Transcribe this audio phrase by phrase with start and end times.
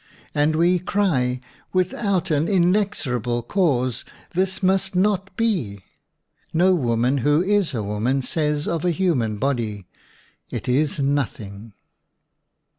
[0.33, 1.39] And we cry,
[1.73, 5.81] "Without an inexorable cause, this must not be!"
[6.51, 9.85] No woman who is a woman says of a human body,
[10.49, 11.73] "It is nothing!"